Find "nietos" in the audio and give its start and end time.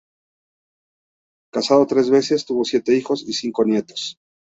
3.65-4.17